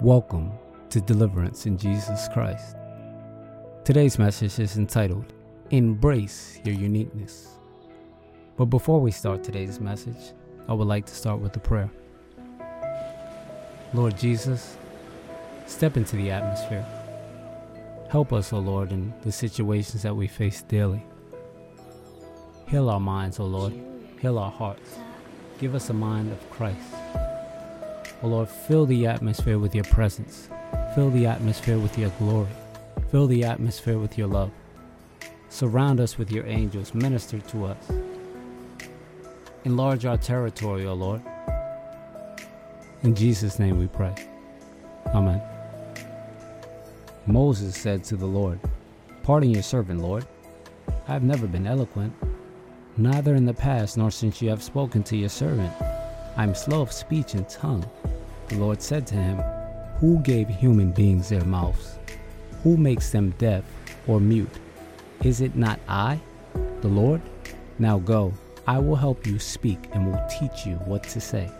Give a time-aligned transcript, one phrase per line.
[0.00, 0.52] Welcome
[0.90, 2.76] to Deliverance in Jesus Christ.
[3.84, 5.32] Today's message is entitled
[5.70, 7.48] Embrace Your Uniqueness.
[8.56, 10.34] But before we start today's message,
[10.68, 11.90] I would like to start with a prayer.
[13.92, 14.76] Lord Jesus,
[15.66, 16.86] step into the atmosphere.
[18.08, 21.04] Help us, O Lord, in the situations that we face daily.
[22.68, 23.74] Heal our minds, O Lord.
[24.20, 24.96] Heal our hearts.
[25.58, 26.97] Give us a mind of Christ.
[28.20, 30.48] O oh Lord, fill the atmosphere with your presence.
[30.94, 32.48] Fill the atmosphere with your glory.
[33.12, 34.50] Fill the atmosphere with your love.
[35.50, 36.94] Surround us with your angels.
[36.94, 37.90] Minister to us.
[39.64, 41.22] Enlarge our territory, O Lord.
[43.04, 44.14] In Jesus' name we pray.
[45.14, 45.40] Amen.
[47.26, 48.58] Moses said to the Lord,
[49.22, 50.26] Pardon your servant, Lord.
[51.06, 52.12] I have never been eloquent,
[52.96, 55.72] neither in the past nor since you have spoken to your servant.
[56.36, 57.88] I am slow of speech and tongue.
[58.48, 59.42] The Lord said to him,
[60.00, 61.98] Who gave human beings their mouths?
[62.62, 63.64] Who makes them deaf
[64.06, 64.58] or mute?
[65.22, 66.18] Is it not I,
[66.80, 67.20] the Lord?
[67.78, 68.32] Now go,
[68.66, 71.50] I will help you speak and will teach you what to say.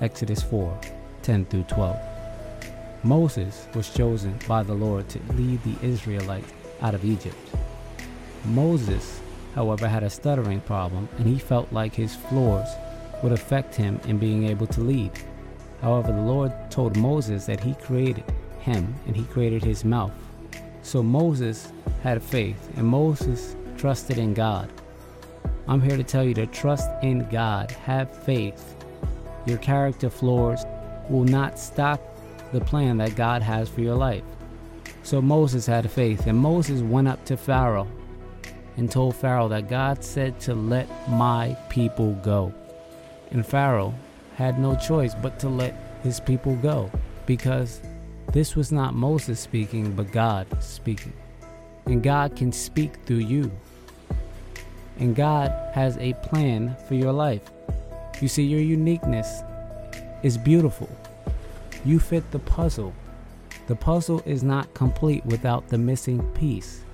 [0.00, 0.80] Exodus 4
[1.22, 1.98] 10 through 12.
[3.02, 7.36] Moses was chosen by the Lord to lead the Israelites out of Egypt.
[8.46, 9.20] Moses,
[9.54, 12.68] however, had a stuttering problem and he felt like his flaws
[13.22, 15.12] would affect him in being able to lead.
[15.80, 18.24] However, the Lord told Moses that he created
[18.60, 20.12] him and he created his mouth.
[20.82, 24.70] So Moses had faith and Moses trusted in God.
[25.68, 28.74] I'm here to tell you to trust in God, have faith.
[29.46, 30.64] Your character flaws
[31.08, 32.00] will not stop
[32.52, 34.24] the plan that God has for your life.
[35.02, 37.88] So Moses had faith, and Moses went up to Pharaoh
[38.76, 42.52] and told Pharaoh that God said to let my people go.
[43.30, 43.94] And Pharaoh
[44.38, 46.88] had no choice but to let his people go
[47.26, 47.80] because
[48.32, 51.12] this was not Moses speaking, but God speaking.
[51.86, 53.50] And God can speak through you.
[55.00, 57.50] And God has a plan for your life.
[58.20, 59.42] You see, your uniqueness
[60.22, 60.88] is beautiful.
[61.84, 62.94] You fit the puzzle.
[63.66, 66.84] The puzzle is not complete without the missing piece.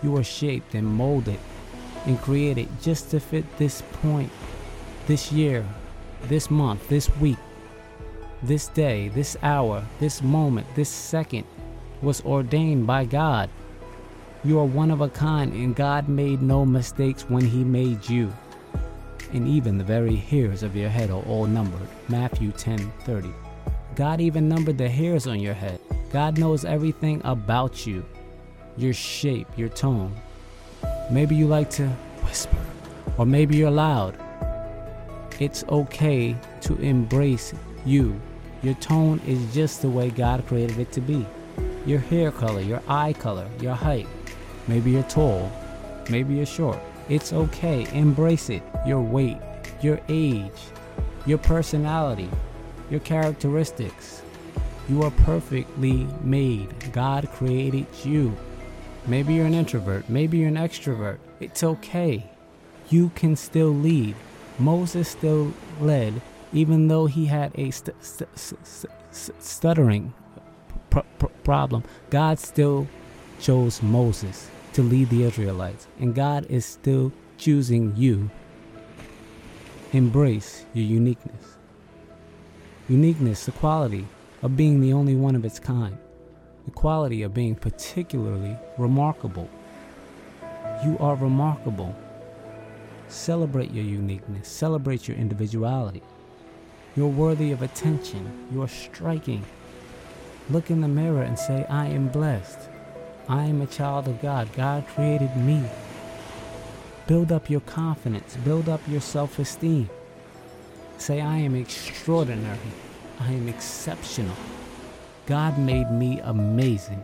[0.00, 1.40] You are shaped and molded
[2.06, 4.30] and created just to fit this point,
[5.08, 5.66] this year,
[6.24, 7.38] this month, this week,
[8.42, 11.44] this day, this hour, this moment, this second
[12.02, 13.50] was ordained by God.
[14.44, 18.32] You are one of a kind, and God made no mistakes when He made you.
[19.32, 21.88] And even the very hairs of your head are all numbered.
[22.08, 23.30] Matthew 10 30.
[23.94, 25.80] God even numbered the hairs on your head.
[26.12, 28.04] God knows everything about you
[28.78, 30.14] your shape, your tone.
[31.10, 31.88] Maybe you like to
[32.22, 32.56] whisper,
[33.16, 34.16] or maybe you're loud.
[35.38, 37.54] It's okay to embrace
[37.84, 38.20] you.
[38.62, 41.24] Your tone is just the way God created it to be.
[41.86, 44.08] Your hair color, your eye color, your height.
[44.66, 45.50] Maybe you're tall,
[46.10, 46.78] maybe you're short.
[47.08, 47.86] It's okay.
[47.96, 48.62] Embrace it.
[48.86, 49.38] Your weight,
[49.80, 50.60] your age,
[51.24, 52.28] your personality,
[52.90, 54.22] your characteristics.
[54.88, 56.92] You are perfectly made.
[56.92, 58.36] God created you.
[59.06, 61.18] Maybe you're an introvert, maybe you're an extrovert.
[61.40, 62.28] It's okay.
[62.90, 64.16] You can still lead.
[64.58, 66.20] Moses still led,
[66.52, 70.12] even though he had a st- st- st- stuttering
[70.90, 71.84] pr- pr- problem.
[72.10, 72.88] God still
[73.40, 78.30] chose Moses to lead the Israelites, and God is still choosing you.
[79.92, 81.56] Embrace your uniqueness.
[82.88, 84.06] Uniqueness, the quality
[84.42, 85.96] of being the only one of its kind,
[86.64, 89.48] the quality of being particularly remarkable.
[90.84, 91.94] You are remarkable.
[93.08, 96.02] Celebrate your uniqueness, celebrate your individuality.
[96.94, 99.44] You're worthy of attention, you're striking.
[100.50, 102.58] Look in the mirror and say, I am blessed.
[103.28, 104.48] I am a child of God.
[104.54, 105.62] God created me.
[107.06, 109.88] Build up your confidence, build up your self esteem.
[110.98, 112.58] Say, I am extraordinary.
[113.20, 114.36] I am exceptional.
[115.26, 117.02] God made me amazing.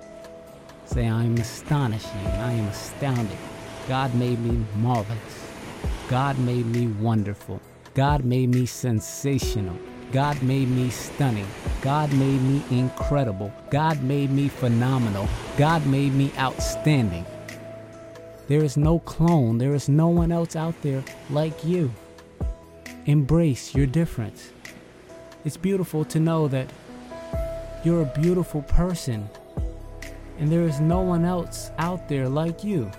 [0.87, 2.27] Say, I am astonishing.
[2.27, 3.39] I am astounding.
[3.89, 5.44] God made me marvelous.
[6.09, 7.61] God made me wonderful.
[7.95, 9.77] God made me sensational.
[10.13, 11.47] God made me stunning.
[11.81, 13.53] God made me incredible.
[13.71, 15.29] God made me phenomenal.
[15.57, 17.25] God made me outstanding.
[18.47, 19.59] There is no clone.
[19.59, 21.91] There is no one else out there like you.
[23.07, 24.51] Embrace your difference.
[25.45, 26.69] It's beautiful to know that
[27.85, 29.29] you're a beautiful person
[30.39, 32.91] and there is no one else out there like you.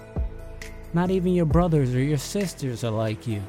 [0.95, 3.43] Not even your brothers or your sisters are like you.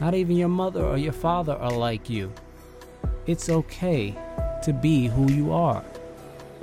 [0.00, 2.32] Not even your mother or your father are like you.
[3.28, 4.18] It's okay
[4.64, 5.84] to be who you are.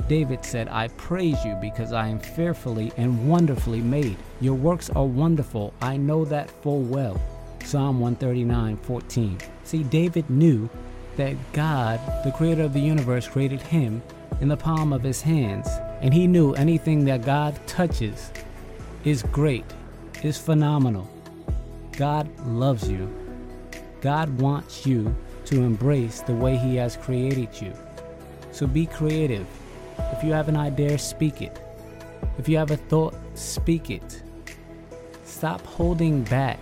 [0.09, 4.17] David said, I praise you because I am fearfully and wonderfully made.
[4.41, 5.73] Your works are wonderful.
[5.81, 7.17] I know that full well.
[7.63, 9.37] Psalm 139 14.
[9.63, 10.69] See, David knew
[11.15, 14.03] that God, the creator of the universe, created him
[14.41, 15.69] in the palm of his hands.
[16.01, 18.33] And he knew anything that God touches
[19.05, 19.63] is great,
[20.23, 21.07] is phenomenal.
[21.97, 23.11] God loves you.
[24.01, 25.15] God wants you
[25.45, 27.73] to embrace the way he has created you.
[28.51, 29.45] So be creative.
[30.11, 31.61] If you have an idea, speak it.
[32.37, 34.23] If you have a thought, speak it.
[35.25, 36.59] Stop holding back.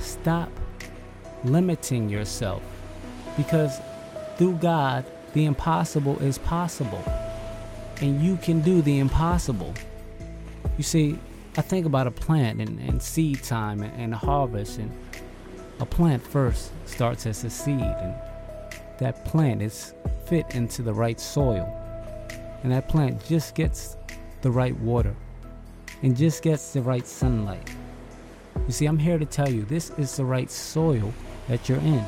[0.00, 0.50] Stop
[1.44, 2.62] limiting yourself.
[3.36, 3.80] Because
[4.36, 5.04] through God,
[5.34, 7.02] the impossible is possible.
[8.00, 9.72] And you can do the impossible.
[10.76, 11.18] You see,
[11.56, 14.78] I think about a plant and, and seed time and, and harvest.
[14.78, 14.92] And
[15.80, 17.80] a plant first starts as a seed.
[17.80, 18.14] And
[18.98, 19.94] that plant is
[20.26, 21.78] fit into the right soil
[22.62, 23.96] and that plant just gets
[24.42, 25.14] the right water
[26.02, 27.70] and just gets the right sunlight.
[28.66, 31.12] You see, I'm here to tell you this is the right soil
[31.48, 32.04] that you're in.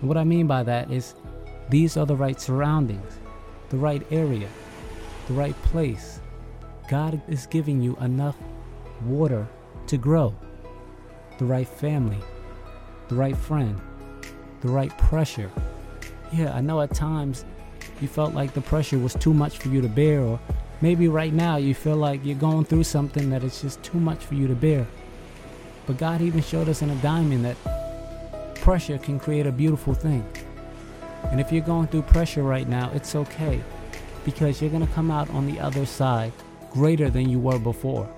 [0.00, 1.14] And what I mean by that is
[1.68, 3.18] these are the right surroundings,
[3.68, 4.48] the right area,
[5.28, 6.20] the right place.
[6.88, 8.36] God is giving you enough
[9.06, 9.46] water
[9.86, 10.34] to grow,
[11.38, 12.18] the right family,
[13.08, 13.80] the right friend,
[14.60, 15.50] the right pressure.
[16.32, 17.46] Yeah, I know at times
[18.00, 20.38] you felt like the pressure was too much for you to bear, or
[20.82, 24.22] maybe right now you feel like you're going through something that is just too much
[24.22, 24.86] for you to bear.
[25.86, 30.26] But God even showed us in a diamond that pressure can create a beautiful thing.
[31.30, 33.62] And if you're going through pressure right now, it's okay
[34.24, 36.32] because you're going to come out on the other side
[36.74, 38.08] greater than you were before.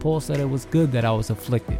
[0.00, 1.78] Paul said it was good that I was afflicted.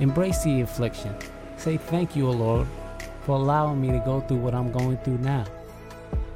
[0.00, 1.14] Embrace the affliction.
[1.56, 2.66] Say thank you, O Lord,
[3.22, 5.44] for allowing me to go through what I'm going through now.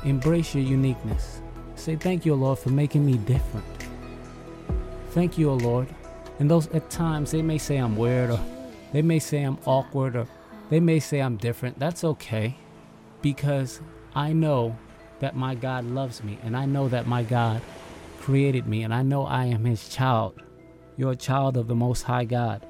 [0.04, 1.42] Embrace your uniqueness.
[1.74, 3.66] Say, Thank you, O Lord, for making me different.
[5.10, 5.88] Thank you, O Lord.
[6.38, 8.40] And those at times they may say I'm weird or
[8.92, 10.26] they may say I'm awkward or
[10.70, 11.78] they may say I'm different.
[11.78, 12.56] That's okay
[13.20, 13.80] because
[14.14, 14.76] I know
[15.18, 17.60] that my God loves me and I know that my God
[18.30, 20.40] created me and I know I am his child.
[20.96, 22.64] You're a child of the Most High God.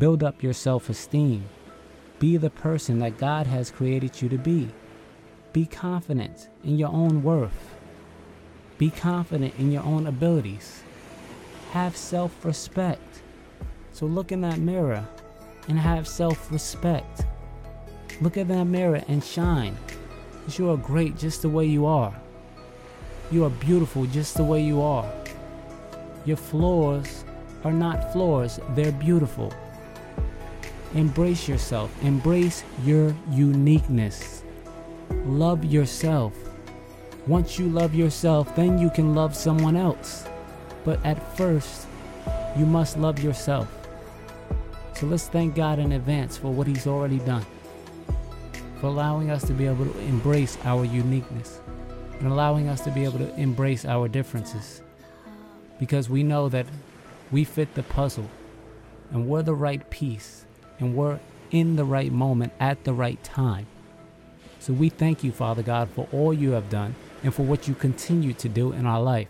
[0.00, 1.44] Build up your self esteem.
[2.18, 4.70] Be the person that God has created you to be.
[5.52, 7.76] Be confident in your own worth.
[8.76, 10.82] Be confident in your own abilities.
[11.70, 13.22] Have self respect.
[13.92, 15.06] So look in that mirror
[15.68, 17.24] and have self respect.
[18.20, 19.76] Look at that mirror and shine.
[20.58, 22.20] You are great just the way you are.
[23.30, 25.10] You are beautiful just the way you are.
[26.24, 27.24] Your flaws
[27.64, 29.52] are not flaws, they're beautiful.
[30.94, 34.44] Embrace yourself, embrace your uniqueness.
[35.24, 36.34] Love yourself.
[37.26, 40.26] Once you love yourself, then you can love someone else.
[40.84, 41.86] But at first,
[42.58, 43.68] you must love yourself.
[44.94, 47.44] So let's thank God in advance for what He's already done,
[48.80, 51.60] for allowing us to be able to embrace our uniqueness
[52.18, 54.82] and allowing us to be able to embrace our differences.
[55.78, 56.66] Because we know that
[57.30, 58.28] we fit the puzzle
[59.10, 60.44] and we're the right piece
[60.78, 61.18] and we're
[61.50, 63.66] in the right moment at the right time.
[64.58, 67.74] So we thank you, Father God, for all you have done and for what you
[67.74, 69.28] continue to do in our life.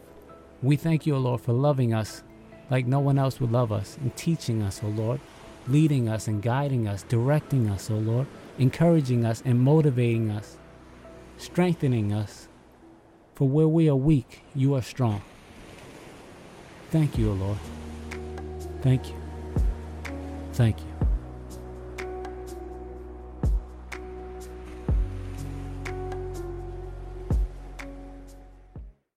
[0.63, 2.23] We thank you, O Lord, for loving us
[2.71, 5.21] like no one else would love us and teaching us, O Lord,
[5.69, 8.27] leading us and guiding us, directing us, O Lord,
[8.59, 10.57] encouraging us and motivating us,
[11.37, 12.49] strengthening us.
[13.35, 15.23] For where we are weak, you are strong.
[16.91, 17.59] Thank you, O Lord.
[18.83, 19.17] Thank you.
[20.53, 20.94] Thank you.